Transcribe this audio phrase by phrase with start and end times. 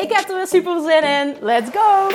[0.00, 1.36] Ik heb er weer super zin in.
[1.40, 2.08] Let's go!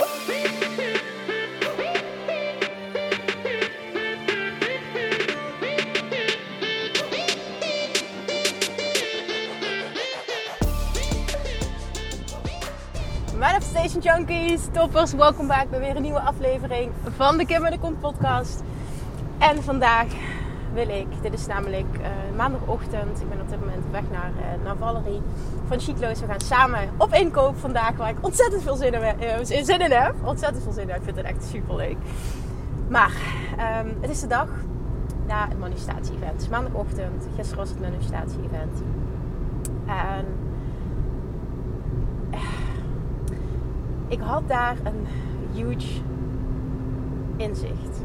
[13.37, 17.99] Manifestation Junkies, toppers, welkom bij weer een nieuwe aflevering van de Kim en de Kom
[17.99, 18.63] podcast.
[19.39, 20.07] En vandaag
[20.75, 24.31] wil ik, dit is namelijk uh, maandagochtend, ik ben op dit moment op weg naar,
[24.37, 25.21] uh, naar Valerie
[25.67, 26.19] van Chiclo's.
[26.19, 29.91] We gaan samen op inkoop vandaag, waar ik ontzettend veel zin in, uh, zin in
[29.91, 30.15] heb.
[30.23, 31.97] Ontzettend veel zin in, ik vind het echt super leuk.
[32.87, 33.11] Maar
[33.83, 34.47] um, het is de dag
[35.27, 36.31] na het manifestatie-event.
[36.31, 38.83] Het is maandagochtend, gisteren was het manifestatie-event.
[39.85, 40.25] En
[44.07, 45.07] ik had daar een
[45.53, 46.01] huge
[47.37, 48.03] inzicht.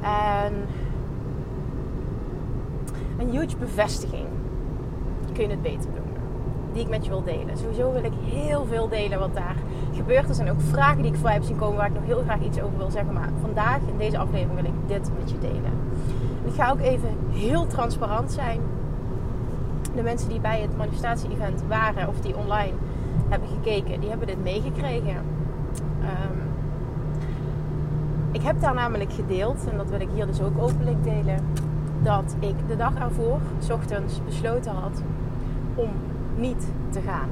[0.00, 0.52] En
[3.20, 4.26] een huge bevestiging.
[5.32, 6.20] Kun je het beter noemen.
[6.72, 7.56] Die ik met je wil delen.
[7.56, 9.56] Sowieso wil ik heel veel delen wat daar
[9.94, 10.28] gebeurt.
[10.28, 12.40] Er zijn ook vragen die ik voorbij heb zien komen waar ik nog heel graag
[12.40, 13.12] iets over wil zeggen.
[13.12, 15.72] Maar vandaag in deze aflevering wil ik dit met je delen.
[16.44, 18.60] ik ga ook even heel transparant zijn.
[19.94, 22.72] De mensen die bij het manifestatie-event waren of die online
[23.28, 25.16] hebben gekeken, die hebben dit meegekregen.
[26.00, 26.40] Um,
[28.32, 31.44] ik heb daar namelijk gedeeld, en dat wil ik hier dus ook openlijk delen,
[32.02, 35.02] dat ik de dag ervoor, s ochtends, besloten had
[35.74, 35.90] om
[36.36, 37.28] niet te gaan.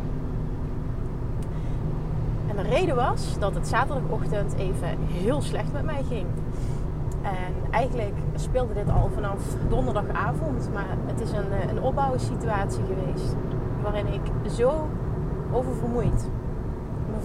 [2.46, 6.26] En de reden was dat het zaterdagochtend even heel slecht met mij ging.
[7.22, 13.36] En eigenlijk speelde dit al vanaf donderdagavond, maar het is een, een opbouwsituatie geweest
[13.82, 14.88] waarin ik zo
[15.52, 16.28] oververmoeid.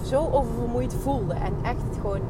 [0.02, 2.20] Zo oververmoeid voelde en echt gewoon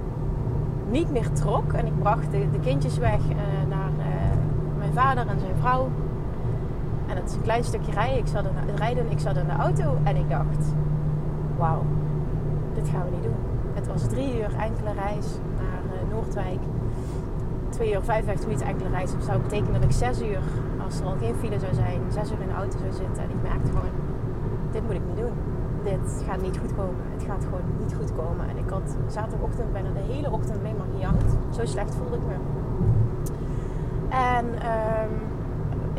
[0.91, 1.73] niet meer trok.
[1.73, 3.21] En ik bracht de, kindjes weg
[3.69, 3.74] mijn
[4.95, 5.91] vader en zijn vrouw.
[7.07, 8.19] En het is klein stukje rijden.
[8.19, 9.11] Ik zat in, rijden.
[9.11, 10.75] Ik zat in de auto en ik dacht:
[11.57, 11.83] wauw,
[12.75, 13.37] dit gaan we niet doen.
[13.75, 15.27] Het was drie uur enkele reis
[15.59, 16.61] naar uh, Noordwijk.
[17.69, 19.13] Twee uur 55 minuten enkele reis.
[19.13, 20.41] Dat zou betekenen dat ik zes uur,
[20.85, 23.23] als er al geen file zou zijn, zes uur in de auto zou zitten.
[23.23, 23.95] En ik merkte gewoon:
[24.71, 25.33] dit moet ik niet doen
[25.85, 27.03] dit gaat niet goed komen.
[27.13, 28.49] Het gaat gewoon niet goed komen.
[28.49, 31.37] En ik had zaterdagochtend bijna de hele ochtend alleen maar gejankt.
[31.57, 32.35] Zo slecht voelde ik me.
[34.15, 34.47] En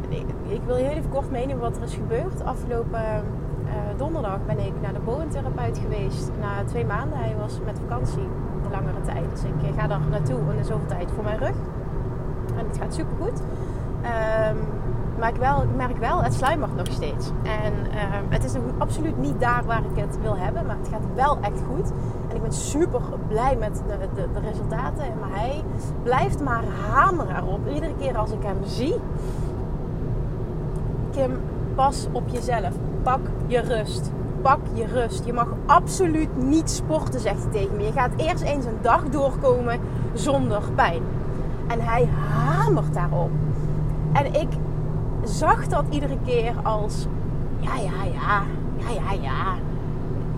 [0.10, 2.44] ik, ik, wil heel even kort meenemen wat er is gebeurd.
[2.44, 3.02] Afgelopen
[3.66, 6.32] uh, donderdag ben ik naar de boventherapeut geweest.
[6.40, 7.18] Na twee maanden.
[7.18, 8.28] Hij was met vakantie
[8.64, 9.30] een langere tijd.
[9.30, 11.56] Dus ik ga daar naartoe in de zoveel tijd voor mijn rug.
[12.58, 13.40] En het gaat super goed.
[14.50, 14.58] Um,
[15.20, 17.32] maar ik, wel, merk wel, het sluimert nog steeds.
[17.44, 20.66] En ehm, het is absoluut niet daar waar ik het wil hebben.
[20.66, 21.92] Maar het gaat wel echt goed.
[22.36, 25.06] Ik ben super blij met de, de, de resultaten.
[25.20, 25.64] Maar hij
[26.04, 27.68] blijft maar hameren erop.
[27.74, 28.96] Iedere keer als ik hem zie.
[31.12, 31.32] Kim,
[31.76, 32.74] pas op jezelf.
[33.04, 34.12] Pak je rust.
[34.42, 35.26] Pak je rust.
[35.26, 37.84] Je mag absoluut niet sporten, zegt hij tegen me.
[37.84, 39.80] Je gaat eerst eens een dag doorkomen
[40.14, 41.02] zonder pijn.
[41.68, 43.32] En hij hamert daarop.
[44.14, 44.50] En ik
[45.24, 47.08] zag dat iedere keer als
[47.60, 48.44] ja, ja, ja,
[48.78, 49.56] ja, ja, ja.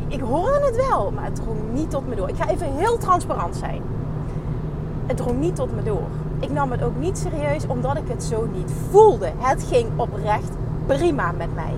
[0.07, 2.29] Ik hoorde het wel, maar het drong niet tot me door.
[2.29, 3.81] Ik ga even heel transparant zijn.
[5.05, 6.07] Het drong niet tot me door.
[6.39, 9.31] Ik nam het ook niet serieus omdat ik het zo niet voelde.
[9.37, 10.51] Het ging oprecht
[10.85, 11.73] prima met mij.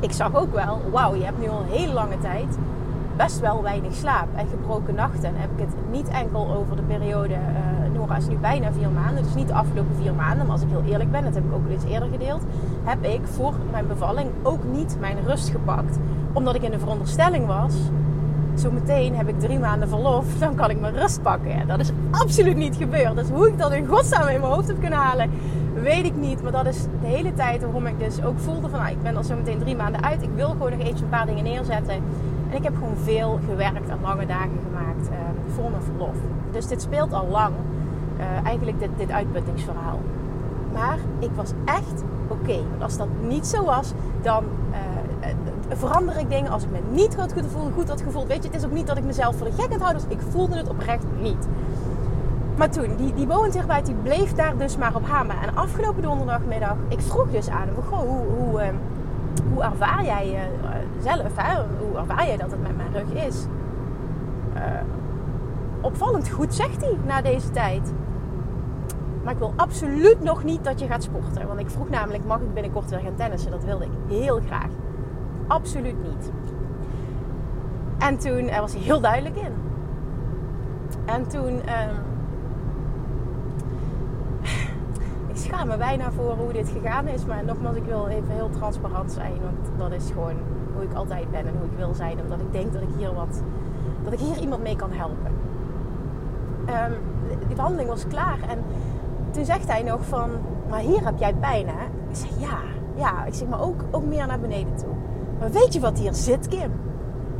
[0.00, 2.58] Ik zag ook wel, wauw, je hebt nu al hele lange tijd
[3.16, 5.24] best wel weinig slaap en gebroken nachten.
[5.24, 8.90] En heb ik het niet enkel over de periode, uh, Nora is nu bijna vier
[8.90, 10.46] maanden, dus niet de afgelopen vier maanden.
[10.46, 12.42] Maar als ik heel eerlijk ben, dat heb ik ook al eens eerder gedeeld,
[12.84, 15.98] heb ik voor mijn bevalling ook niet mijn rust gepakt.
[16.36, 17.74] Omdat ik in de veronderstelling was,
[18.54, 21.66] zometeen heb ik drie maanden verlof, dan kan ik mijn rust pakken.
[21.66, 23.16] Dat is absoluut niet gebeurd.
[23.16, 25.30] Dus hoe ik dat in godsnaam in mijn hoofd heb kunnen halen,
[25.74, 26.42] weet ik niet.
[26.42, 29.16] Maar dat is de hele tijd waarom ik dus ook voelde van, nou, ik ben
[29.16, 30.22] al zometeen drie maanden uit.
[30.22, 31.94] Ik wil gewoon nog eens een paar dingen neerzetten.
[31.94, 35.16] En ik heb gewoon veel gewerkt en lange dagen gemaakt uh,
[35.54, 36.16] voor mijn verlof.
[36.50, 37.54] Dus dit speelt al lang.
[38.18, 40.00] Uh, eigenlijk dit, dit uitputtingsverhaal.
[40.72, 42.56] Maar ik was echt oké.
[42.70, 43.92] Want als dat niet zo was,
[44.22, 44.76] dan uh,
[45.68, 46.50] verander ik dingen.
[46.50, 48.26] Als ik me niet goed, voel, goed had gevoeld.
[48.26, 50.16] Weet je, het is ook niet dat ik mezelf voor de gek het houden was.
[50.16, 51.48] Ik voelde het oprecht niet.
[52.56, 55.42] Maar toen, die, die boventherapeut die bleef daar dus maar op hameren.
[55.42, 58.60] En afgelopen donderdagmiddag, ik vroeg dus aan hem, goh, hoe, hoe,
[59.52, 60.48] hoe ervaar jij
[61.02, 63.46] zelf, hè, hoe ervaar jij dat het met mijn rug is?
[64.56, 64.62] Uh,
[65.80, 67.92] opvallend goed, zegt hij na deze tijd.
[69.22, 71.46] Maar ik wil absoluut nog niet dat je gaat sporten.
[71.46, 73.50] Want ik vroeg namelijk, mag ik binnenkort weer gaan tennissen?
[73.50, 74.68] Dat wilde ik heel graag.
[75.46, 76.30] Absoluut niet.
[77.98, 79.52] En toen er was hij heel duidelijk in.
[81.04, 81.52] En toen...
[81.52, 81.96] Um,
[85.32, 87.24] ik schaam me bijna voor hoe dit gegaan is.
[87.24, 89.32] Maar nogmaals, ik wil even heel transparant zijn.
[89.42, 90.36] Want dat is gewoon
[90.74, 92.20] hoe ik altijd ben en hoe ik wil zijn.
[92.20, 93.42] Omdat ik denk dat ik hier wat...
[94.04, 95.32] Dat ik hier iemand mee kan helpen.
[96.68, 96.94] Um,
[97.46, 98.38] die behandeling was klaar.
[98.48, 98.64] En
[99.30, 100.30] toen zegt hij nog van,
[100.68, 101.84] maar hier heb jij pijn hè?
[102.08, 102.58] Ik zeg, ja,
[102.94, 103.24] ja.
[103.24, 104.95] Ik zeg, maar ook, ook meer naar beneden toe.
[105.38, 106.70] Maar weet je wat hier zit, Kim?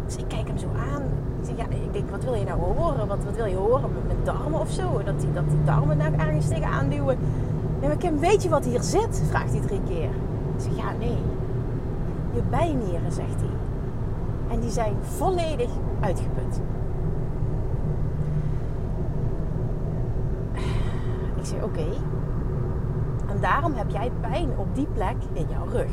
[0.04, 1.02] Dus ik kijk hem zo aan.
[1.40, 3.06] Ik zeg, ja, ik denk, wat wil je nou horen?
[3.06, 3.90] Wat, wat wil je horen?
[4.06, 5.02] Met, darmen of zo?
[5.04, 7.18] Dat die, dat die darmen daar ergens tegen aanduwen.
[7.80, 9.22] Nee, maar Kim, weet je wat hier zit?
[9.28, 10.10] Vraagt hij drie keer.
[10.56, 11.18] Ik zeg, ja, nee.
[12.32, 13.54] Je bijnieren, zegt hij.
[14.50, 15.70] En die zijn volledig
[16.00, 16.60] uitgeput.
[21.36, 21.86] Ik zeg, oké.
[23.28, 25.90] En daarom heb jij pijn op die plek in jouw rug.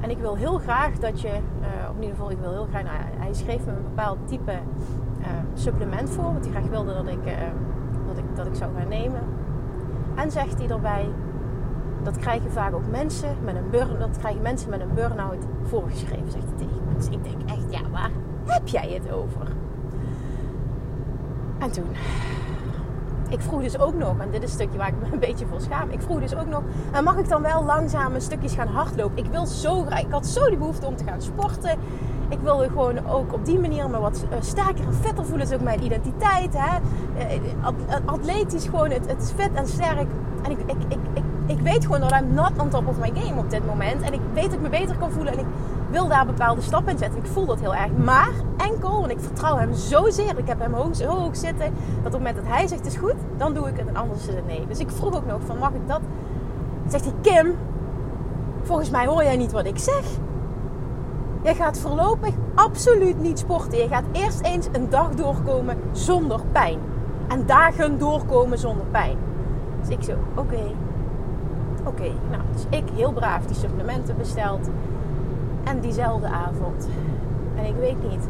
[0.00, 2.66] En ik wil heel graag dat je, uh, of in ieder geval, ik wil heel
[2.70, 6.94] graag, nou, hij schreef me een bepaald type uh, supplement voor, wat hij graag wilde
[6.94, 7.32] dat ik, uh,
[8.06, 9.20] dat ik, dat ik zou gaan nemen.
[10.14, 11.08] En zegt hij erbij,
[12.02, 16.30] dat krijgen vaak ook mensen met een burn, dat krijgen mensen met een burn-out voorgeschreven,
[16.30, 16.94] zegt hij tegen me.
[16.96, 18.10] Dus ik denk echt, ja, waar
[18.46, 19.46] heb jij het over?
[21.58, 21.86] En toen
[23.30, 25.46] ik vroeg dus ook nog, en dit is een stukje waar ik me een beetje
[25.46, 25.90] voor schaam.
[25.90, 26.62] Ik vroeg dus ook nog,
[26.92, 29.18] en mag ik dan wel langzame stukjes gaan hardlopen?
[29.18, 31.78] Ik wil zo ik had zo die behoefte om te gaan sporten.
[32.28, 35.38] Ik wilde gewoon ook op die manier me wat eh, sterker en fitter voelen.
[35.38, 36.54] Dat is ook mijn identiteit.
[36.56, 36.78] Hè?
[37.18, 40.06] Eh, atletisch gewoon, het, het is fit en sterk.
[40.42, 43.12] En ik, ik, ik, ik, ik weet gewoon dat I'm not on top of my
[43.14, 44.02] game op dit moment.
[44.02, 45.32] En ik weet dat ik me beter kan voelen.
[45.32, 45.46] En ik
[45.90, 47.18] wil daar bepaalde stappen in zetten.
[47.18, 47.92] Ik voel dat heel erg.
[48.04, 50.38] Maar enkel, want ik vertrouw hem zozeer.
[50.38, 51.72] Ik heb hem hoog, zo hoog zitten.
[51.96, 53.88] Dat op het moment dat hij zegt het is goed, dan doe ik het.
[53.88, 54.66] En anders is nee.
[54.66, 56.00] Dus ik vroeg ook nog van mag ik dat?
[56.88, 57.54] Zegt hij Kim,
[58.62, 60.04] volgens mij hoor jij niet wat ik zeg.
[61.42, 63.78] Je gaat voorlopig absoluut niet sporten.
[63.78, 66.78] Je gaat eerst eens een dag doorkomen zonder pijn.
[67.28, 69.16] En dagen doorkomen zonder pijn.
[69.80, 70.60] Dus ik zo, oké.
[71.84, 74.68] Oké, nou, dus ik heel braaf die supplementen besteld.
[75.64, 76.88] En diezelfde avond.
[77.56, 78.28] En ik weet niet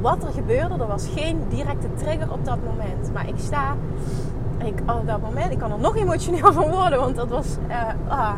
[0.00, 0.74] wat er gebeurde.
[0.74, 3.12] Er was geen directe trigger op dat moment.
[3.12, 3.76] Maar ik sta.
[4.58, 6.98] Ik, op dat moment, ik kan er nog emotioneel van worden.
[6.98, 7.56] Want dat was.
[7.68, 8.34] Uh, ah,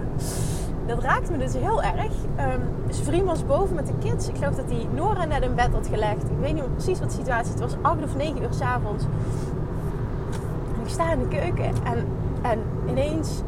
[0.87, 2.13] dat raakte me dus heel erg.
[2.39, 4.29] Um, vriend was boven met de kids.
[4.29, 6.23] Ik geloof dat hij Nora net in bed had gelegd.
[6.23, 9.05] Ik weet niet precies wat de situatie Het was 8 of 9 uur s'avonds.
[10.75, 11.65] En ik sta in de keuken.
[11.65, 12.07] En,
[12.43, 12.59] en
[12.89, 13.43] ineens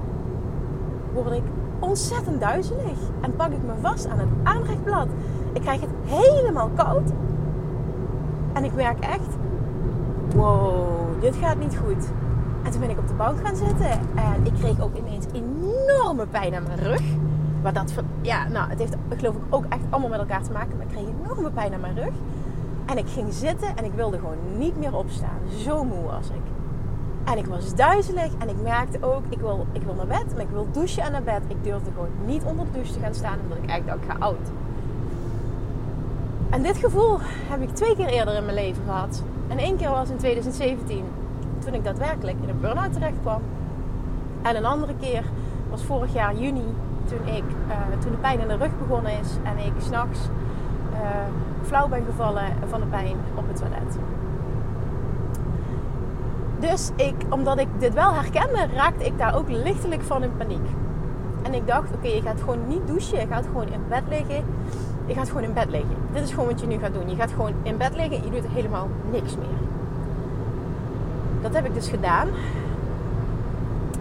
[1.12, 1.42] word ik
[1.78, 2.98] ontzettend duizelig.
[3.20, 5.06] En pak ik me vast aan het aanrechtblad.
[5.52, 7.10] Ik krijg het helemaal koud.
[8.52, 9.36] En ik merk echt,
[10.34, 12.04] wow, dit gaat niet goed.
[12.62, 13.90] En toen ben ik op de bank gaan zitten.
[14.14, 17.02] En ik kreeg ook ineens enorme pijn aan mijn rug.
[17.62, 20.76] Maar dat, ja, nou, het heeft geloof ik ook echt allemaal met elkaar te maken.
[20.76, 22.12] Maar ik kreeg enorme pijn aan mijn rug.
[22.86, 25.38] En ik ging zitten en ik wilde gewoon niet meer opstaan.
[25.64, 26.42] Zo moe was ik.
[27.26, 30.42] En ik was duizelig en ik merkte ook, ik wil, ik wil naar bed, maar
[30.42, 31.42] ik wil douchen en naar bed.
[31.48, 34.20] Ik durfde gewoon niet onder de douche te gaan staan, omdat ik eigenlijk dacht, ik
[34.20, 34.50] ga oud.
[36.50, 39.22] En dit gevoel heb ik twee keer eerder in mijn leven gehad.
[39.48, 41.04] En één keer was in 2017,
[41.58, 43.42] toen ik daadwerkelijk in een burn-out terecht kwam.
[44.42, 45.24] En een andere keer
[45.70, 46.74] was vorig jaar juni,
[47.04, 50.20] toen, ik, uh, toen de pijn in de rug begonnen is en ik s'nachts
[50.92, 50.98] uh,
[51.62, 53.98] flauw ben gevallen van de pijn op het toilet.
[56.70, 60.68] Dus ik, omdat ik dit wel herkende, raakte ik daar ook lichtelijk van in paniek.
[61.42, 63.20] En ik dacht, oké, je gaat gewoon niet douchen.
[63.20, 64.44] Je gaat gewoon in bed liggen.
[65.06, 65.96] Je gaat gewoon in bed liggen.
[66.12, 67.10] Dit is gewoon wat je nu gaat doen.
[67.10, 68.24] Je gaat gewoon in bed liggen.
[68.24, 69.58] Je doet helemaal niks meer.
[71.42, 72.28] Dat heb ik dus gedaan.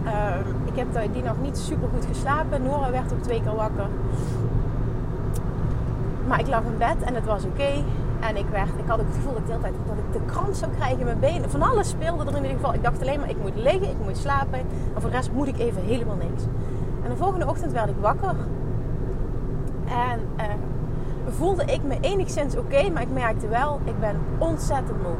[0.04, 2.62] Uh, ik heb die nog niet super goed geslapen.
[2.62, 3.86] Nora werd ook twee keer wakker.
[6.26, 7.84] Maar ik lag in bed en het was oké.
[8.28, 10.32] En ik, werd, ik had het gevoel dat ik de hele tijd dat ik de
[10.32, 11.50] kramp zou krijgen in mijn benen.
[11.50, 12.74] Van alles speelde er in ieder geval.
[12.74, 14.58] Ik dacht alleen maar, ik moet liggen, ik moet slapen.
[14.94, 16.42] En voor de rest moet ik even helemaal niks.
[17.04, 18.34] En de volgende ochtend werd ik wakker.
[19.86, 20.44] En uh,
[21.28, 25.16] voelde ik me enigszins oké, maar ik merkte wel, ik ben ontzettend moe.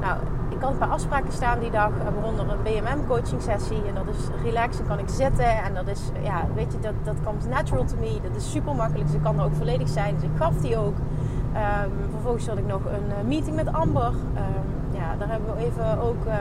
[0.00, 3.82] Nou, ik had een paar afspraken staan die dag, waaronder een BMM coaching sessie.
[3.88, 5.62] En dat is relaxen, kan ik zitten.
[5.62, 8.20] En dat is, ja, weet je, dat, dat komt natural to me.
[8.22, 10.14] Dat is super makkelijk, dus ik kan er ook volledig zijn.
[10.14, 10.94] Dus ik gaf die ook.
[11.56, 14.06] Um, vervolgens had ik nog een uh, meeting met Amber.
[14.06, 16.34] Um, ja, daar hebben we even ook, uh,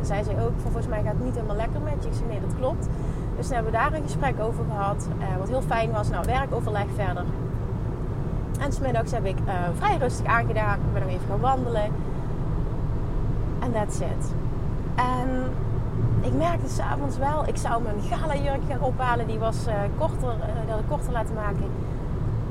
[0.00, 2.08] zei zij ook, volgens mij gaat het niet helemaal lekker met je.
[2.08, 2.88] Ik zei nee, dat klopt.
[3.36, 5.08] Dus toen hebben we daar een gesprek over gehad.
[5.18, 6.10] Uh, wat heel fijn was.
[6.10, 7.24] Nou, werkoverleg verder.
[8.60, 9.36] En smiddags heb ik
[9.74, 10.74] vrij rustig aangedaan.
[10.74, 11.90] Ik ben nog even gaan wandelen.
[13.58, 14.34] En that's it.
[14.94, 15.28] En
[16.20, 19.26] ik merkte s'avonds wel, ik zou mijn gala jurk gaan ophalen.
[19.26, 19.66] Die was
[19.98, 21.64] korter, uh, die had ik korter laten maken.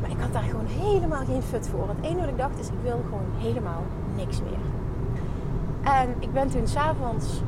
[0.05, 1.87] Maar ik had daar gewoon helemaal geen fut voor.
[1.87, 3.83] Het enige wat ik dacht is, ik wil gewoon helemaal
[4.15, 4.63] niks meer.
[5.81, 7.41] En ik ben toen s'avonds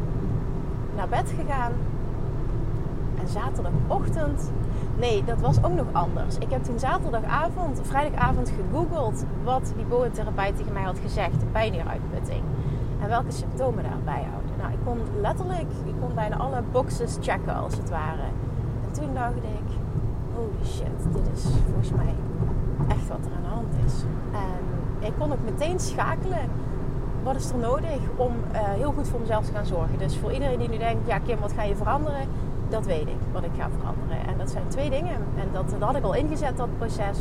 [0.95, 1.71] naar bed gegaan.
[3.19, 4.51] En zaterdagochtend
[4.95, 6.37] Nee, dat was ook nog anders.
[6.37, 11.51] Ik heb toen zaterdagavond, vrijdagavond gegoogeld wat die boventherapeut tegen mij had gezegd.
[11.51, 12.43] Pijnieruitputting.
[13.01, 14.51] En welke symptomen daarbij houden.
[14.57, 18.27] Nou, ik kon letterlijk, ik kon bijna alle boxes checken als het ware.
[18.85, 19.75] En toen dacht ik,
[20.35, 22.13] holy shit, dit is volgens mij
[22.87, 23.93] echt wat er aan de hand is.
[24.31, 26.49] En ik kon ook meteen schakelen.
[27.23, 29.97] Wat is er nodig om uh, heel goed voor mezelf te gaan zorgen?
[29.97, 32.27] Dus voor iedereen die nu denkt, ja Kim, wat ga je veranderen?
[32.69, 34.27] dat weet ik, wat ik ga veranderen.
[34.27, 35.15] En dat zijn twee dingen.
[35.15, 37.17] En dat, had ik al ingezet, dat proces.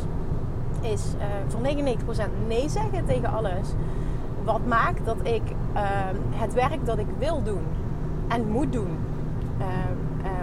[0.81, 1.61] Is uh, voor
[2.19, 3.67] 99% nee zeggen tegen alles.
[4.43, 5.41] Wat maakt dat ik
[5.75, 5.81] uh,
[6.31, 7.61] het werk dat ik wil doen
[8.27, 8.97] en moet doen.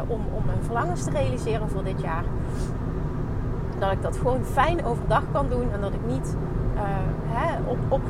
[0.06, 2.24] Om, om mijn verlangens te realiseren voor dit jaar.
[3.78, 5.72] Dat ik dat gewoon fijn overdag kan doen.
[5.72, 6.36] En dat ik niet
[7.26, 8.02] hè, op,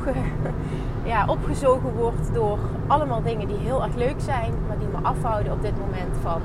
[1.13, 2.57] ja, opgezogen word door
[2.87, 4.53] allemaal dingen die heel erg leuk zijn.
[4.67, 6.41] Maar die me afhouden op dit moment van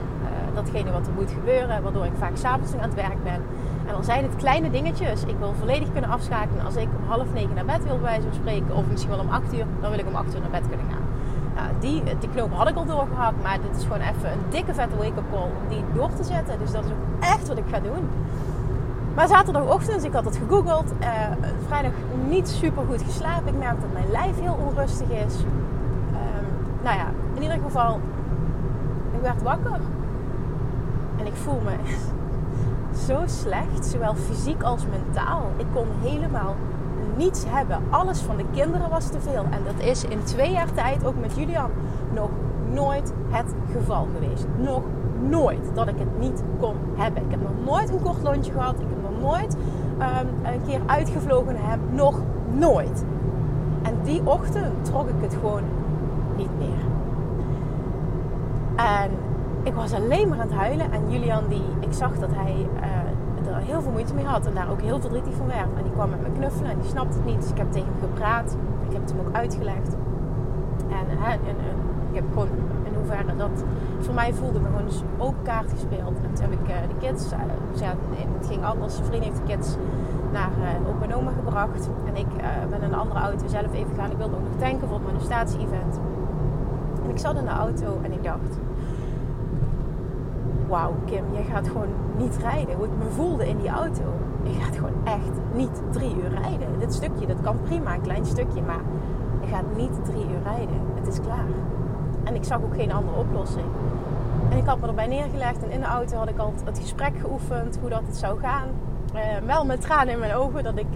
[0.55, 3.43] datgene wat er moet gebeuren, waardoor ik vaak s'avonds aan het werk ben.
[3.87, 5.25] En dan zijn het kleine dingetjes.
[5.25, 6.65] Ik wil volledig kunnen afschakelen.
[6.65, 9.19] Als ik om half negen naar bed wil bij wijze van spreken, of misschien wel
[9.19, 11.05] om acht uur, dan wil ik om acht uur naar bed kunnen gaan.
[11.55, 14.75] Nou, die, die knoop had ik al doorgehakt, maar dit is gewoon even een dikke
[14.75, 16.59] vette wake-up call om die door te zetten.
[16.59, 18.09] Dus dat is ook echt wat ik ga doen.
[19.15, 21.07] Maar zaterdagochtend, ik had het gegoogeld, uh,
[21.67, 21.93] vrijdag
[22.29, 23.49] niet super goed geslapen.
[23.49, 25.35] Ik merk dat mijn lijf heel onrustig is.
[25.39, 26.47] Um,
[26.83, 28.01] nou ja, in ieder geval,
[29.13, 29.81] ik werd wakker.
[31.17, 31.73] En ik voel me
[33.07, 35.51] zo slecht, zowel fysiek als mentaal.
[35.57, 36.57] Ik kon helemaal
[37.17, 37.83] niets hebben.
[37.91, 39.45] Alles van de kinderen was te veel.
[39.51, 41.71] En dat is in twee jaar tijd, ook met Julian,
[42.15, 42.31] nog
[42.73, 44.47] nooit het geval geweest.
[44.59, 44.83] Nog
[45.29, 47.23] nooit dat ik het niet kon hebben.
[47.23, 48.75] Ik heb nog nooit een kort lontje gehad.
[48.75, 49.57] Ik heb nog nooit
[49.99, 51.79] um, een keer uitgevlogen heb.
[51.91, 52.21] Nog
[52.53, 53.05] nooit.
[53.83, 55.63] En die ochtend trok ik het gewoon
[56.37, 56.89] niet meer.
[58.77, 59.11] En
[59.63, 60.93] ik was alleen maar aan het huilen.
[60.93, 64.47] En Julian, die, ik zag dat hij uh, er heel veel moeite mee had.
[64.47, 65.69] En daar ook heel verdrietig van werd.
[65.77, 67.41] En die kwam met me knuffelen en die snapte het niet.
[67.41, 68.57] Dus ik heb tegen hem gepraat.
[68.87, 69.97] Ik heb het hem ook uitgelegd.
[70.89, 71.57] En, uh, en
[72.11, 72.49] ik heb gewoon
[73.37, 73.65] dat
[73.99, 76.15] voor mij voelde me gewoon dus open kaart gespeeld.
[76.23, 77.29] En toen heb ik uh, de kids,
[77.73, 77.95] dus ja,
[78.39, 78.95] het ging anders.
[78.95, 79.77] Zijn vriend heeft de kids
[80.33, 81.89] naar uh, opa en oma gebracht.
[82.07, 82.27] En ik
[82.71, 84.11] ben in een andere auto zelf even gaan.
[84.11, 86.01] Ik wilde ook nog tanken voor het manifestatie-event.
[87.05, 88.59] En ik zat in de auto en ik dacht
[90.71, 92.77] wauw Kim, je gaat gewoon niet rijden.
[92.77, 94.03] Hoe ik me voelde in die auto.
[94.43, 96.79] Je gaat gewoon echt niet drie uur rijden.
[96.79, 98.63] Dit stukje, dat kan prima, een klein stukje.
[98.63, 98.81] Maar
[99.41, 100.81] je gaat niet drie uur rijden.
[100.95, 101.47] Het is klaar.
[102.25, 103.67] En ik zag ook geen andere oplossing.
[104.51, 107.13] En ik had me erbij neergelegd en in de auto had ik al het gesprek
[107.21, 108.69] geoefend, hoe dat het zou gaan.
[109.15, 110.87] Uh, wel met tranen in mijn ogen dat ik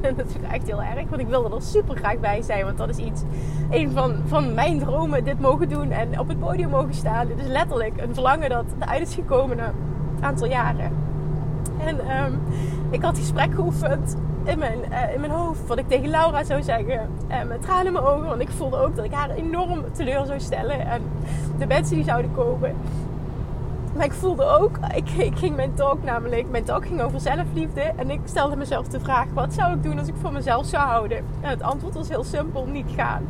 [0.26, 1.08] is echt heel erg.
[1.08, 2.64] Want ik wilde er super graag bij zijn.
[2.64, 3.22] Want dat is iets,
[3.70, 5.24] een van, van mijn dromen.
[5.24, 7.26] Dit mogen doen en op het podium mogen staan.
[7.26, 9.66] Dit is letterlijk een verlangen dat eruit is gekomen na
[10.16, 10.92] een aantal jaren.
[11.78, 12.40] En um,
[12.90, 14.16] ik had gesprek geoefend
[14.46, 15.66] in mijn, uh, in mijn hoofd.
[15.66, 17.08] Wat ik tegen Laura zou zeggen.
[17.30, 18.26] Uh, met tranen in mijn ogen.
[18.26, 20.86] Want ik voelde ook dat ik haar enorm teleur zou stellen.
[20.86, 21.02] En
[21.58, 22.74] de mensen die zouden komen.
[23.96, 27.80] Maar ik voelde ook, ik, ik ging mijn talk namelijk, mijn talk ging over zelfliefde.
[27.80, 30.88] En ik stelde mezelf de vraag, wat zou ik doen als ik voor mezelf zou
[30.88, 31.16] houden?
[31.40, 33.22] En het antwoord was heel simpel, niet gaan.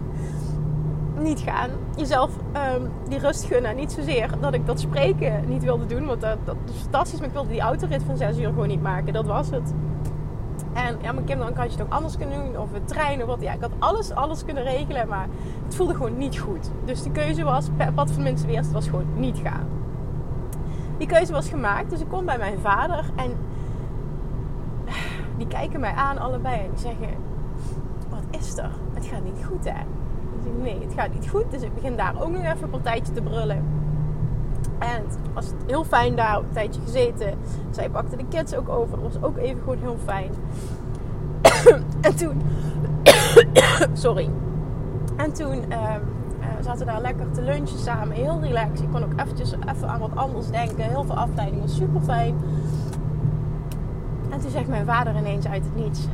[1.19, 1.71] Niet gaan.
[1.97, 2.31] Jezelf
[2.75, 3.77] um, die rust gunnen.
[3.77, 7.19] Niet zozeer dat ik dat spreken niet wilde doen, want dat, dat is fantastisch.
[7.19, 9.13] Maar ik wilde die autorit van zes uur gewoon niet maken.
[9.13, 9.73] Dat was het.
[10.77, 12.59] En ja, kind, dan kan je het ook anders kunnen doen.
[12.59, 13.41] Of het treinen, wat.
[13.41, 15.09] Ja, ik had alles, alles kunnen regelen.
[15.09, 15.27] Maar
[15.65, 16.71] het voelde gewoon niet goed.
[16.85, 19.77] Dus de keuze was, wat van mensen weer, het was gewoon niet gaan
[20.99, 21.91] die keuze was gemaakt.
[21.91, 23.31] Dus ik kom bij mijn vader en
[25.39, 27.09] die kijken mij aan allebei en die zeggen:
[28.09, 28.71] Wat is er?
[28.93, 29.81] Het gaat niet goed, hè?
[29.81, 31.51] Ik zeg: Nee, het gaat niet goed.
[31.51, 33.65] Dus ik begin daar ook nog even een partijtje te brullen.
[34.79, 37.35] En het was heel fijn daar, een tijdje gezeten.
[37.71, 39.01] Zij pakte de kids ook over.
[39.01, 40.31] Dat was ook even gewoon heel fijn.
[42.01, 42.43] en toen.
[43.93, 44.31] sorry.
[45.17, 45.73] En toen.
[45.73, 46.15] Um,
[46.57, 48.17] we zaten daar lekker te lunchen samen.
[48.17, 48.81] Heel relaxed.
[48.81, 50.85] Ik kon ook eventjes even aan wat anders denken.
[50.85, 51.69] Heel veel afleidingen.
[51.69, 52.37] Super fijn.
[54.31, 56.07] En toen zegt mijn vader ineens uit het niets.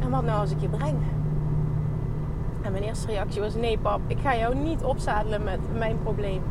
[0.00, 0.98] En wat nou als ik je breng?
[2.62, 6.42] En mijn eerste reactie was: Nee, pap, ik ga jou niet opzadelen met mijn probleem.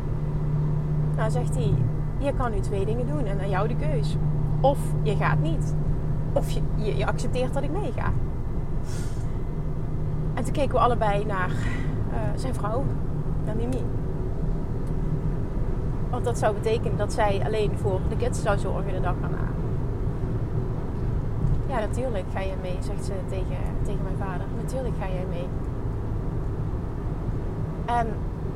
[1.16, 1.74] Nou zegt hij:
[2.18, 4.16] Je kan nu twee dingen doen en aan jou de keus.
[4.60, 5.74] Of je gaat niet.
[6.32, 6.62] of je,
[6.96, 8.12] je, accepteert dat ik meega.
[10.34, 12.84] En toen keken we allebei naar uh, zijn vrouw,
[13.44, 13.82] naar Mimi.
[16.10, 19.44] Want dat zou betekenen dat zij alleen voor de kids zou zorgen de dag daarna.
[21.68, 24.46] Ja, natuurlijk ga je mee, zegt ze tegen, tegen mijn vader.
[24.56, 25.48] Natuurlijk ga jij mee.
[27.86, 28.06] En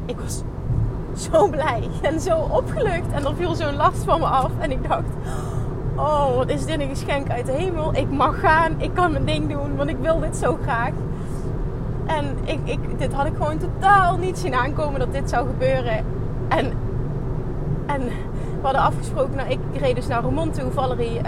[0.07, 0.43] ik was
[1.33, 3.13] zo blij en zo opgelucht.
[3.13, 4.51] En er viel zo'n last van me af.
[4.59, 5.11] En ik dacht,
[5.97, 7.95] oh, wat is dit een geschenk uit de hemel.
[7.95, 10.93] Ik mag gaan, ik kan mijn ding doen, want ik wil dit zo graag.
[12.07, 16.05] En ik, ik, dit had ik gewoon totaal niet zien aankomen dat dit zou gebeuren.
[16.49, 16.73] En,
[17.87, 18.03] en
[18.61, 20.71] we hadden afgesproken, nou, ik reed dus naar Roermond toe.
[20.71, 21.23] Valerie uh,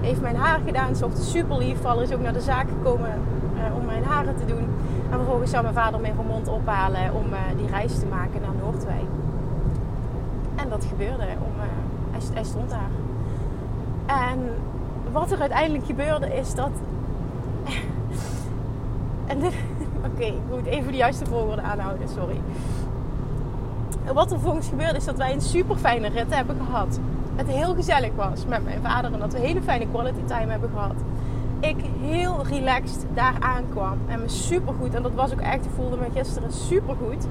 [0.00, 0.96] heeft mijn haar gedaan.
[0.96, 1.80] Ze super lief.
[1.80, 3.10] Valerie is ook naar de zaak gekomen
[3.54, 4.68] uh, om mijn haren te doen.
[5.10, 8.40] En vervolgens zou mijn vader me in Roermond ophalen om uh, die reis te maken
[8.40, 9.17] naar Noordwijk.
[10.58, 11.22] En dat gebeurde.
[11.22, 12.90] Om, uh, hij, stond daar.
[14.06, 14.38] En
[15.12, 16.70] wat er uiteindelijk gebeurde is dat...
[19.26, 19.38] en.
[19.98, 22.40] Oké, okay, ik moet even de juiste volgorde aanhouden, sorry.
[24.04, 27.00] En wat er vervolgens gebeurde is dat wij een super fijne rit hebben gehad.
[27.36, 30.70] Het heel gezellig was met mijn vader en dat we hele fijne quality time hebben
[30.74, 30.94] gehad.
[31.60, 34.94] Ik heel relaxed daar aankwam en me super goed.
[34.94, 37.26] En dat was ook echt, ik voelde me gisteren super goed.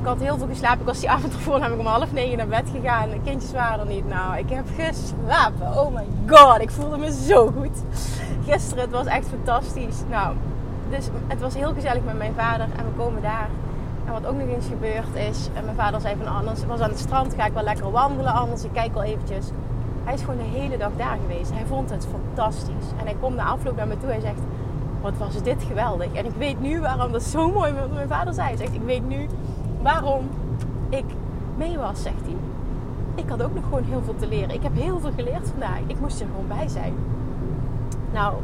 [0.00, 0.80] Ik had heel veel geslapen.
[0.80, 3.10] Ik was die avond ervoor namelijk om half negen naar bed gegaan.
[3.10, 4.08] De kindjes waren er niet.
[4.08, 5.66] Nou, ik heb geslapen.
[5.66, 7.82] Oh my god, ik voelde me zo goed.
[8.44, 9.96] Gisteren, het was echt fantastisch.
[10.10, 10.34] Nou,
[10.90, 12.66] dus het was heel gezellig met mijn vader.
[12.76, 13.48] En we komen daar.
[14.06, 16.90] En wat ook nog eens gebeurd is, en mijn vader zei van anders, was aan
[16.90, 19.46] het strand, ga ik wel lekker wandelen anders, ik kijk wel eventjes.
[20.04, 21.52] Hij is gewoon de hele dag daar geweest.
[21.52, 22.86] Hij vond het fantastisch.
[22.98, 24.40] En hij komt na afloop naar me toe en zegt,
[25.00, 26.12] wat was dit geweldig.
[26.12, 28.48] En ik weet nu waarom, dat zo mooi wat mijn vader zei.
[28.48, 29.26] Hij zegt, ik weet nu
[29.82, 30.28] waarom
[30.88, 31.04] ik
[31.56, 32.36] mee was, zegt hij.
[33.14, 34.50] Ik had ook nog gewoon heel veel te leren.
[34.50, 35.80] Ik heb heel veel geleerd vandaag.
[35.86, 36.94] Ik moest er gewoon bij zijn.
[38.12, 38.34] Nou,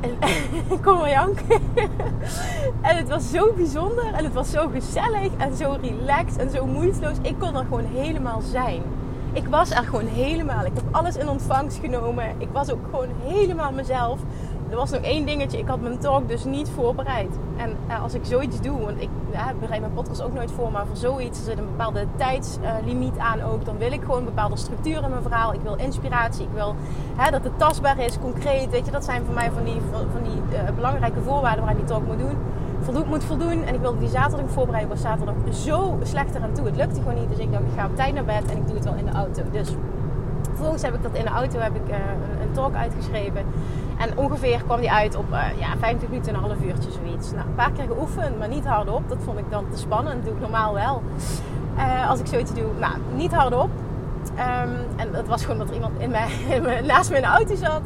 [0.00, 0.10] en
[0.76, 1.06] ik wel
[2.88, 4.12] en het was zo bijzonder.
[4.12, 5.30] En het was zo gezellig.
[5.36, 6.36] En zo relaxed.
[6.36, 7.16] En zo moeiteloos.
[7.22, 8.82] Ik kon er gewoon helemaal zijn.
[9.32, 10.64] Ik was er gewoon helemaal.
[10.64, 12.34] Ik heb alles in ontvangst genomen.
[12.38, 14.20] Ik was ook gewoon helemaal mezelf
[14.74, 15.58] er was nog één dingetje.
[15.58, 17.38] Ik had mijn talk dus niet voorbereid.
[17.56, 20.72] En uh, als ik zoiets doe, want ik ja, bereid mijn podcast ook nooit voor,
[20.72, 23.64] maar voor zoiets er zit een bepaalde tijdslimiet aan ook.
[23.64, 25.54] Dan wil ik gewoon een bepaalde structuur in mijn verhaal.
[25.54, 26.42] Ik wil inspiratie.
[26.42, 26.74] Ik wil
[27.16, 28.70] hè, dat het tastbaar is, concreet.
[28.70, 31.78] Weet je, dat zijn voor mij van die, van die uh, belangrijke voorwaarden waar ik
[31.78, 32.36] die talk moet doen.
[32.80, 33.62] Voldoen, moet voldoen.
[33.64, 34.90] En ik wilde die zaterdag voorbereiden.
[34.92, 36.66] was zaterdag zo slecht eraan toe.
[36.66, 37.28] Het lukte gewoon niet.
[37.28, 39.04] Dus ik dacht, ik ga op tijd naar bed en ik doe het wel in
[39.04, 39.42] de auto.
[39.50, 39.68] Dus
[40.42, 43.44] vervolgens heb ik dat in de auto heb ik, een, een talk uitgeschreven.
[43.98, 47.32] En ongeveer kwam die uit op uh, ja, 50 minuten, een half uurtje zoiets.
[47.32, 49.08] Nou, een paar keer geoefend, maar niet hardop.
[49.08, 50.14] Dat vond ik dan te spannend.
[50.14, 51.02] Dat doe ik normaal wel.
[51.76, 53.70] Uh, als ik zoiets doe, nou, niet hardop.
[54.32, 56.28] Um, en dat was gewoon dat er iemand in mij,
[56.86, 57.82] naast me in de auto zat.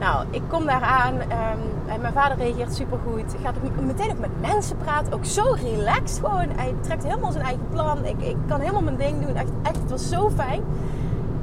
[0.00, 3.34] Nou, ik kom daar aan um, en mijn vader reageert super goed.
[3.42, 5.12] Gaat ook meteen ook met mensen praten.
[5.12, 6.48] Ook zo relaxed gewoon.
[6.56, 8.04] Hij trekt helemaal zijn eigen plan.
[8.04, 9.36] Ik, ik kan helemaal mijn ding doen.
[9.36, 10.62] Echt, echt, het was zo fijn.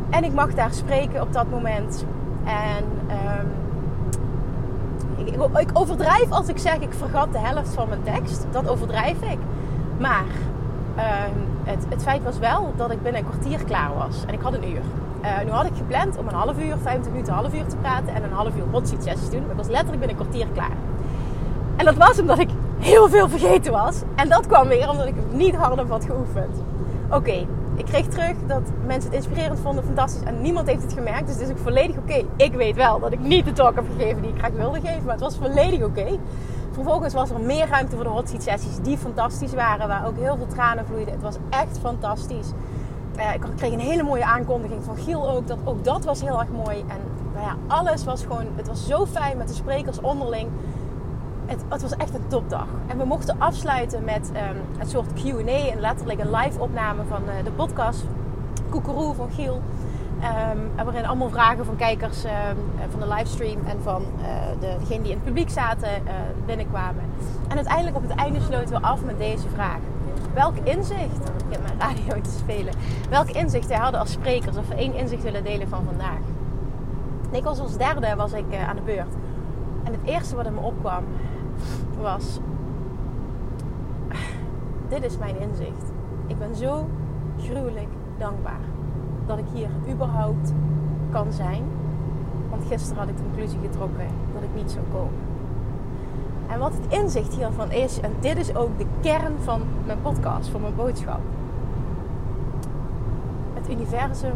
[0.10, 2.06] En ik mag daar spreken op dat moment.
[2.46, 3.52] En um,
[5.34, 8.46] ik, overdrijf als ik zeg ik vergat de helft van mijn tekst.
[8.52, 9.38] Dat overdrijf ik.
[9.98, 10.26] Maar
[10.98, 11.04] uh,
[11.64, 14.24] het, het, feit was wel dat ik binnen een kwartier klaar was.
[14.28, 14.82] En ik had een uur.
[15.24, 17.76] Uh, nu had ik gepland om een half uur, 50 minuten, een half uur te
[17.76, 19.50] praten en een half uur hot seat sessies te doen.
[19.50, 20.78] Ik was letterlijk binnen een kwartier klaar.
[21.76, 24.02] En dat was omdat ik heel veel vergeten was.
[24.16, 26.62] En dat kwam weer omdat ik niet hardop had geoefend.
[27.10, 27.46] Oké,
[27.78, 30.24] ik kreeg terug dat mensen het inspirerend vonden, fantastisch.
[30.24, 31.28] En niemand heeft het gemerkt.
[31.28, 32.24] Dus het is ook volledig oké.
[32.36, 35.04] Ik weet wel dat ik niet de talk heb gegeven die ik graag wilde geven.
[35.04, 36.20] Maar het was volledig oké.
[36.72, 39.88] Vervolgens was er meer ruimte voor de hot seat sessies die fantastisch waren.
[39.88, 41.14] Waar ook heel veel tranen vloeiden.
[41.14, 42.52] Het was echt fantastisch.
[43.18, 45.48] Uh, ik kreeg een hele mooie aankondiging van Giel ook.
[45.48, 46.78] Dat, ook dat was heel erg mooi.
[46.88, 46.98] En
[47.34, 48.46] nou ja, alles was gewoon...
[48.56, 50.50] Het was zo fijn met de sprekers onderling
[51.48, 52.68] het, het, was echt een topdag.
[52.88, 57.22] En we mochten afsluiten met um, een soort QA, en letterlijk een live opname van
[57.24, 58.04] uh, de podcast
[58.70, 59.62] Koekeroe van Giel.
[60.54, 62.32] Um, waarin allemaal vragen van kijkers um,
[62.90, 64.26] van de livestream en van uh,
[64.60, 65.90] de, degenen die in het publiek zaten
[66.46, 67.04] binnenkwamen.
[67.48, 69.80] En uiteindelijk op het einde sloten we af met deze vraag.
[70.34, 72.74] Welk inzicht, ik heb mijn radio te spelen,
[73.10, 76.20] welk inzicht wij hadden als sprekers of één inzicht willen delen van vandaag.
[77.32, 79.14] ik was als derde was ik aan de beurt.
[79.84, 81.04] En het eerste wat in me opkwam
[82.02, 82.40] was:
[84.90, 85.92] Dit is mijn inzicht.
[86.28, 86.88] Ik ben zo
[87.38, 88.60] gruwelijk dankbaar
[89.26, 90.54] dat ik hier überhaupt
[91.12, 91.64] kan zijn.
[92.50, 95.26] Want gisteren had ik de conclusie getrokken dat ik niet zou komen.
[96.48, 100.50] En wat het inzicht hiervan is, en dit is ook de kern van mijn podcast,
[100.50, 101.20] van mijn boodschap.
[103.54, 104.36] Het universum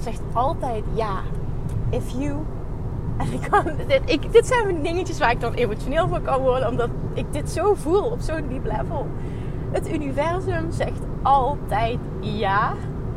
[0.00, 1.20] zegt altijd ja
[1.90, 2.36] if you.
[3.18, 6.68] En ik kan, dit, ik, dit zijn dingetjes waar ik dan emotioneel van kan worden,
[6.68, 9.06] omdat ik dit zo voel op zo'n diep level.
[9.70, 12.72] Het universum zegt altijd ja,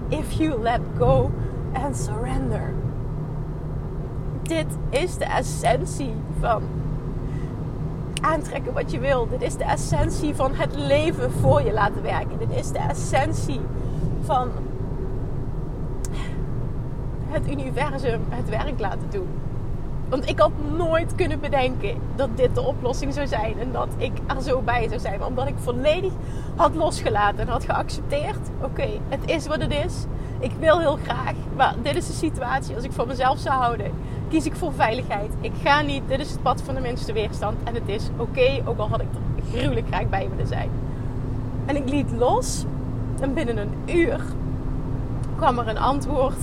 [0.08, 1.32] if you let go
[1.74, 2.74] and surrender.
[4.42, 6.64] Dit is de essentie van
[8.22, 9.28] aantrekken wat je wil.
[9.30, 12.38] Dit is de essentie van het leven voor je laten werken.
[12.38, 13.62] Dit is de essentie
[14.22, 14.50] van
[17.28, 19.28] het universum het werk laten doen.
[20.12, 23.60] Want ik had nooit kunnen bedenken dat dit de oplossing zou zijn.
[23.60, 25.24] En dat ik er zo bij zou zijn.
[25.24, 26.12] Omdat ik volledig
[26.56, 28.50] had losgelaten en had geaccepteerd.
[28.62, 30.06] Oké, het is wat het is.
[30.39, 31.34] Ik wil heel graag.
[31.56, 32.76] Maar dit is de situatie.
[32.76, 33.91] Als ik van mezelf zou houden,
[34.30, 35.32] kies ik voor veiligheid.
[35.41, 36.04] Ik ga niet.
[36.08, 37.58] Dit is het pad van de minste weerstand.
[37.63, 38.62] En het is oké.
[38.65, 40.69] ook al had ik er gruwelijk graag bij willen zijn.
[41.65, 42.65] En ik liet los.
[43.19, 44.19] En binnen een uur
[45.36, 46.38] kwam er een antwoord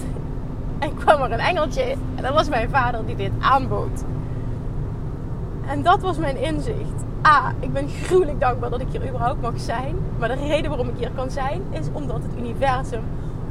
[0.78, 1.82] en kwam er een engeltje.
[2.14, 4.04] En dat was mijn vader die dit aanbood.
[5.66, 7.04] En dat was mijn inzicht.
[7.26, 9.96] A, ik ben gruwelijk dankbaar dat ik hier überhaupt mag zijn.
[10.18, 13.02] Maar de reden waarom ik hier kan zijn, is omdat het universum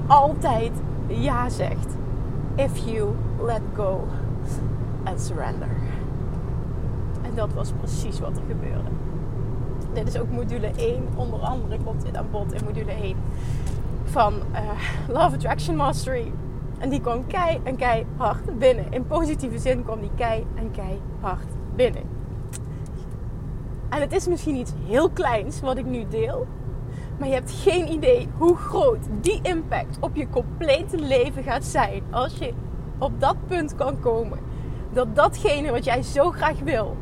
[0.07, 0.71] altijd
[1.07, 1.95] ja zegt.
[2.55, 4.07] If you let go
[5.03, 5.69] and surrender.
[7.21, 8.89] En dat was precies wat er gebeurde.
[9.93, 11.07] Dit is ook module 1.
[11.15, 13.15] Onder andere komt dit aan bod in module 1
[14.03, 14.59] van uh,
[15.07, 16.31] Love Attraction Mastery.
[16.77, 18.85] En die kwam kei en kei hard binnen.
[18.89, 22.03] In positieve zin kwam die kei en kei hard binnen.
[23.89, 26.47] En het is misschien iets heel kleins wat ik nu deel.
[27.19, 32.03] Maar je hebt geen idee hoe groot die impact op je complete leven gaat zijn.
[32.11, 32.53] Als je
[32.97, 34.39] op dat punt kan komen.
[34.93, 36.97] Dat datgene wat jij zo graag wil.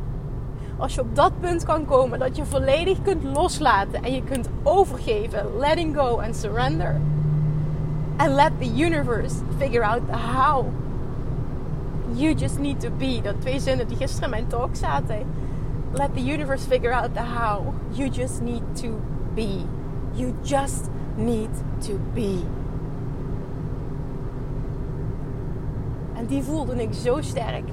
[0.78, 4.48] Als je op dat punt kan komen dat je volledig kunt loslaten en je kunt
[4.62, 5.56] overgeven.
[5.58, 7.00] Letting go and surrender
[8.18, 10.72] And let the universe figure out the how.
[12.14, 13.20] You just need to be.
[13.22, 15.26] Dat twee zinnen die gisteren in mijn talk zaten.
[15.92, 17.74] Let the universe figure out the how.
[17.90, 19.00] You just need to
[19.34, 19.64] be.
[20.12, 22.40] You just need to be.
[26.14, 27.68] En die voelde ik zo sterk.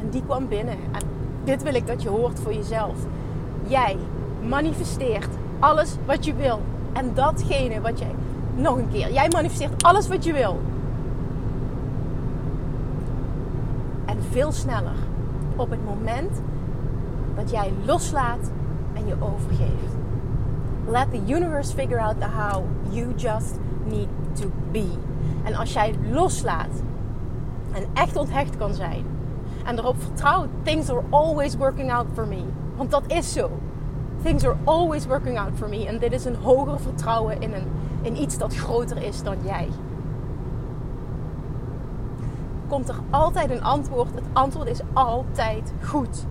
[0.00, 0.76] En die kwam binnen.
[0.92, 1.02] En
[1.44, 2.96] dit wil ik dat je hoort voor jezelf.
[3.66, 3.96] Jij
[4.48, 6.60] manifesteert alles wat je wil.
[6.92, 8.14] En datgene wat jij
[8.54, 9.12] nog een keer.
[9.12, 10.60] Jij manifesteert alles wat je wil.
[14.04, 14.96] En veel sneller.
[15.56, 16.40] Op het moment
[17.36, 18.50] dat jij loslaat
[18.94, 19.92] en je overgeeft.
[20.86, 22.64] Let the universe figure out the how.
[22.90, 24.88] You just need to be.
[25.44, 26.82] En als jij loslaat
[27.72, 29.04] en echt onthecht kan zijn
[29.64, 32.42] en erop vertrouwt, things are always working out for me.
[32.76, 33.50] Want dat is zo.
[34.22, 35.86] Things are always working out for me.
[35.86, 37.66] En dit is een hoger vertrouwen in, een,
[38.02, 39.68] in iets dat groter is dan jij.
[42.68, 44.14] Komt er altijd een antwoord?
[44.14, 46.24] Het antwoord is altijd goed.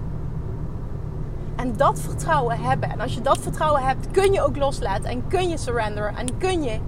[1.56, 2.90] En dat vertrouwen hebben.
[2.90, 5.10] En als je dat vertrouwen hebt, kun je ook loslaten.
[5.10, 6.16] En kun je surrenderen.
[6.16, 6.80] En kun je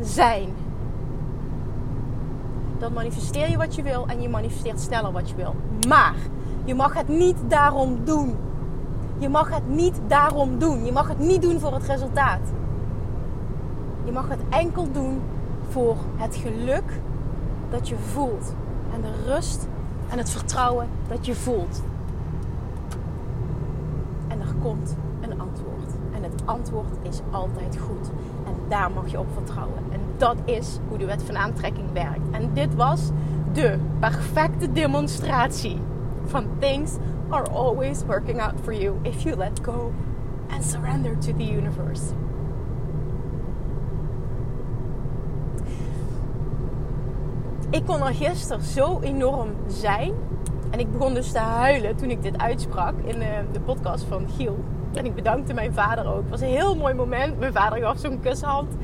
[0.00, 0.48] zijn.
[2.78, 4.06] Dan manifesteer je wat je wil.
[4.06, 5.54] En je manifesteert sneller wat je wil.
[5.88, 6.14] Maar
[6.64, 8.36] je mag het niet daarom doen.
[9.18, 10.84] Je mag het niet daarom doen.
[10.84, 12.52] Je mag het niet doen voor het resultaat.
[14.08, 15.20] Je mag het enkel doen
[15.68, 17.00] voor het geluk
[17.70, 18.54] dat je voelt.
[18.94, 19.68] En de rust
[20.08, 21.82] en het vertrouwen dat je voelt.
[24.28, 25.92] En er komt een antwoord.
[26.14, 28.10] En het antwoord is altijd goed.
[28.46, 29.82] En daar mag je op vertrouwen.
[29.90, 32.30] En dat is hoe de wet van aantrekking werkt.
[32.30, 33.10] En dit was
[33.52, 35.80] de perfecte demonstratie
[36.24, 36.92] van things
[37.28, 39.92] are always working out for you if you let go
[40.50, 42.02] and surrender to the universe.
[47.70, 50.12] Ik kon er gisteren zo enorm zijn.
[50.70, 54.04] En ik begon dus te huilen toen ik dit uitsprak in de, eh, de podcast
[54.04, 54.58] van Giel.
[54.94, 56.20] En ik bedankte mijn vader ook.
[56.20, 57.38] Het was een heel mooi moment.
[57.38, 58.74] Mijn vader gaf zo'n kushand.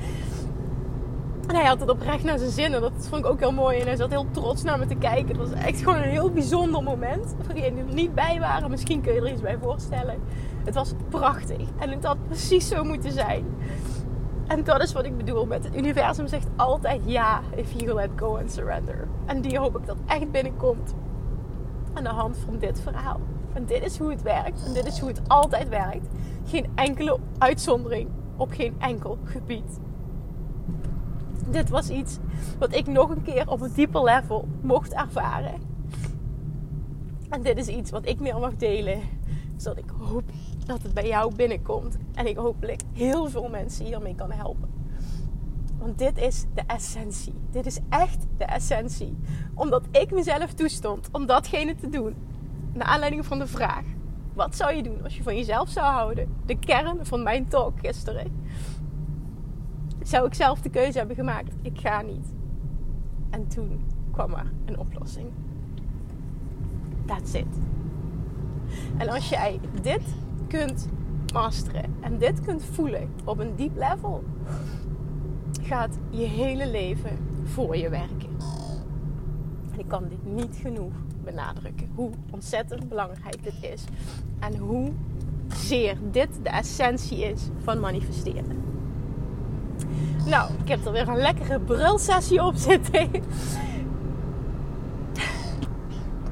[1.46, 2.74] En hij had het oprecht naar zijn zin.
[2.74, 3.78] En dat vond ik ook heel mooi.
[3.78, 5.28] En hij zat heel trots naar me te kijken.
[5.28, 7.34] Het was echt gewoon een heel bijzonder moment.
[7.44, 10.18] Voor diegenen die er niet bij waren, misschien kun je er iets bij voorstellen.
[10.64, 11.66] Het was prachtig.
[11.78, 13.44] En het had precies zo moeten zijn.
[14.46, 18.10] En dat is wat ik bedoel met het universum zegt altijd ja if you let
[18.16, 19.08] go and surrender.
[19.26, 20.94] En die hoop ik dat echt binnenkomt
[21.92, 23.20] aan de hand van dit verhaal.
[23.52, 24.64] En dit is hoe het werkt.
[24.66, 26.06] En dit is hoe het altijd werkt.
[26.46, 29.80] Geen enkele uitzondering op geen enkel gebied
[31.50, 32.18] dit was iets
[32.58, 35.54] wat ik nog een keer op een dieper level mocht ervaren.
[37.28, 39.00] En dit is iets wat ik meer mag delen.
[39.56, 40.22] Zodat ik hoop
[40.64, 41.96] dat het bij jou binnenkomt.
[42.14, 44.68] En ik hopelijk heel veel mensen hiermee kan helpen.
[45.78, 47.34] Want dit is de essentie.
[47.50, 49.16] Dit is echt de essentie.
[49.54, 52.14] Omdat ik mezelf toestond om datgene te doen.
[52.72, 53.84] Naar aanleiding van de vraag:
[54.34, 56.28] wat zou je doen als je van jezelf zou houden?
[56.46, 58.42] De kern van mijn talk gisteren.
[60.02, 61.54] Zou ik zelf de keuze hebben gemaakt?
[61.62, 62.32] Ik ga niet.
[63.30, 65.26] En toen kwam er een oplossing.
[67.06, 67.46] That's it.
[68.96, 70.02] En als jij dit
[70.48, 70.88] kunt
[71.32, 74.24] masteren en dit kunt voelen op een diep level,
[75.62, 78.28] gaat je hele leven voor je werken.
[79.72, 80.92] En ik kan dit niet genoeg
[81.24, 81.88] benadrukken.
[81.94, 83.84] Hoe ontzettend belangrijk dit is.
[84.38, 84.92] En hoe
[85.48, 88.62] zeer dit de essentie is van manifesteren.
[90.26, 93.10] Nou, ik heb er weer een lekkere brulsessie op zitten.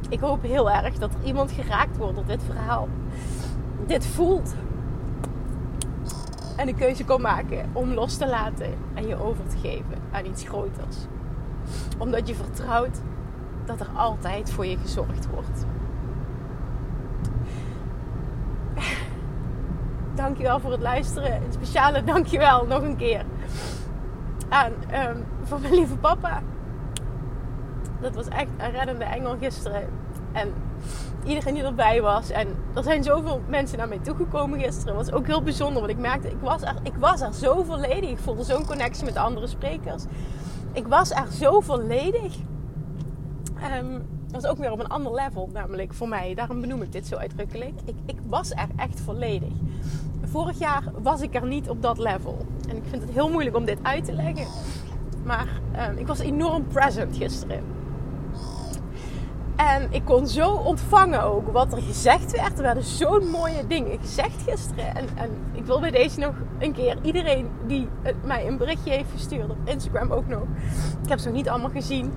[0.08, 2.88] Ik hoop heel erg dat er iemand geraakt wordt door dit verhaal.
[3.86, 4.54] Dit voelt.
[6.56, 10.26] En de keuze kan maken om los te laten en je over te geven aan
[10.26, 10.96] iets groters.
[11.98, 13.00] Omdat je vertrouwt
[13.64, 15.66] dat er altijd voor je gezorgd wordt.
[20.14, 21.34] Dankjewel voor het luisteren.
[21.34, 23.24] Een speciale dankjewel nog een keer
[24.48, 26.42] aan um, voor mijn lieve papa.
[28.00, 29.88] Dat was echt een reddende engel gisteren.
[30.32, 30.52] En
[31.26, 32.30] iedereen die erbij was.
[32.30, 34.96] En er zijn zoveel mensen naar mij toegekomen gisteren.
[34.96, 35.80] Dat was ook heel bijzonder.
[35.80, 38.10] Want ik merkte, ik was er, ik was er zo volledig.
[38.10, 40.04] Ik voelde zo'n connectie met de andere sprekers.
[40.72, 42.36] Ik was er zo volledig.
[43.80, 46.34] Um, dat was ook weer op een ander level, namelijk voor mij.
[46.34, 47.80] Daarom benoem ik dit zo uitdrukkelijk.
[47.84, 49.52] Ik, ik was er echt volledig.
[50.22, 52.46] Vorig jaar was ik er niet op dat level.
[52.68, 54.46] En ik vind het heel moeilijk om dit uit te leggen.
[55.24, 55.48] Maar
[55.90, 57.62] um, ik was enorm present gisteren.
[59.70, 62.56] En ik kon zo ontvangen ook wat er gezegd werd.
[62.56, 64.94] Er werden zo'n mooie dingen gezegd gisteren.
[64.94, 67.88] En, en, ik wil bij deze nog een keer iedereen die
[68.24, 70.42] mij een berichtje heeft gestuurd op Instagram ook nog.
[71.02, 72.12] Ik heb ze nog niet allemaal gezien.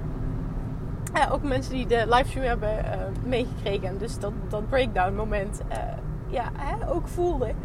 [1.13, 2.91] Ja, ook mensen die de livestream hebben uh,
[3.29, 3.97] meegekregen.
[3.97, 5.77] Dus dat, dat breakdown moment uh,
[6.27, 7.47] ja, hè, ook voelden.
[7.47, 7.55] Er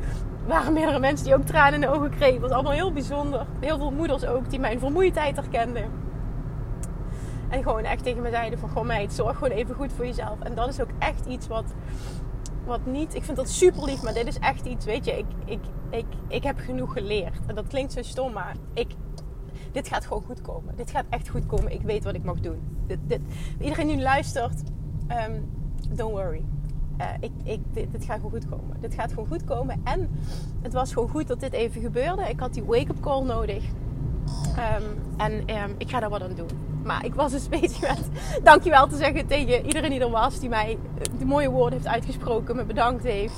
[0.46, 2.40] waren meerdere mensen die ook tranen in de ogen kregen.
[2.40, 3.46] Was allemaal heel bijzonder.
[3.60, 5.84] Heel veel moeders ook die mijn vermoeidheid herkenden.
[7.50, 8.68] En gewoon echt tegen me zeiden van...
[8.68, 10.40] Goh meid, zorg gewoon even goed voor jezelf.
[10.40, 11.64] En dat is ook echt iets wat,
[12.64, 13.14] wat niet...
[13.14, 14.84] Ik vind dat super lief, maar dit is echt iets...
[14.84, 15.60] Weet je, ik, ik,
[15.90, 17.46] ik, ik heb genoeg geleerd.
[17.46, 18.90] En dat klinkt zo stom, maar ik,
[19.72, 20.76] dit gaat gewoon goed komen.
[20.76, 21.72] Dit gaat echt goed komen.
[21.72, 22.60] Ik weet wat ik mag doen.
[22.86, 23.20] Dit, dit.
[23.60, 24.62] Iedereen die luistert,
[25.28, 25.50] um,
[25.88, 26.44] don't worry.
[27.00, 28.76] Uh, ik, ik, dit, gaat gewoon goed komen.
[28.80, 29.80] Dit gaat gewoon goed komen.
[29.84, 30.10] En
[30.62, 32.22] het was gewoon goed dat dit even gebeurde.
[32.22, 33.64] Ik had die wake-up call nodig.
[34.58, 36.69] Um, en um, ik ga daar wat aan doen.
[36.82, 38.08] Maar ik was dus bezig met
[38.42, 40.38] dankjewel te zeggen tegen iedereen die er was.
[40.38, 40.78] Die mij
[41.18, 42.56] de mooie woorden heeft uitgesproken.
[42.56, 43.34] Me bedankt heeft.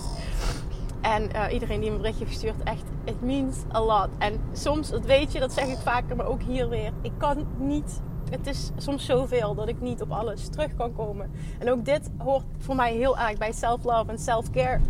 [1.02, 4.08] En uh, iedereen die een berichtje gestuurd, echt, it means a lot.
[4.18, 6.92] En soms, dat weet je, dat zeg ik vaker, maar ook hier weer.
[7.00, 8.00] Ik kan niet,
[8.30, 11.30] het is soms zoveel dat ik niet op alles terug kan komen.
[11.58, 14.80] En ook dit hoort voor mij heel erg bij self-love en self-care.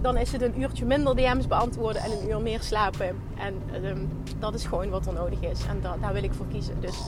[0.00, 3.16] Dan is het een uurtje minder DM's beantwoorden en een uur meer slapen.
[3.38, 5.66] En um, dat is gewoon wat er nodig is.
[5.66, 6.80] En da daar wil ik voor kiezen.
[6.80, 7.02] Dus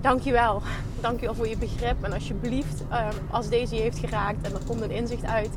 [0.00, 0.62] dankjewel.
[1.00, 2.04] Dankjewel voor je begrip.
[2.04, 5.50] En alsjeblieft, um, als deze je heeft geraakt en er komt een inzicht uit,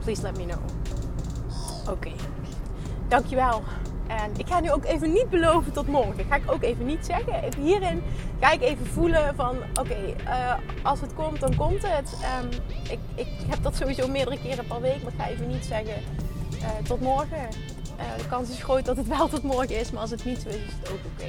[0.00, 0.60] please let me know.
[1.82, 2.14] Oké, okay.
[3.08, 3.62] dankjewel.
[4.06, 6.24] En ik ga nu ook even niet beloven tot morgen.
[6.24, 7.62] Ga ik ook even niet zeggen.
[7.62, 8.02] Hierin
[8.40, 9.56] ga ik even voelen van...
[9.80, 12.16] Oké, uh, als het komt, dan komt het.
[12.42, 12.48] Um,
[12.90, 15.02] ik, ik, heb dat sowieso meerdere keren per week.
[15.02, 15.94] Maar ik ga even niet zeggen
[16.52, 17.48] uh, tot morgen.
[17.98, 19.90] Uh, de kans is groot dat het wel tot morgen is.
[19.90, 21.28] Maar als het niet zo is, is het ook oké.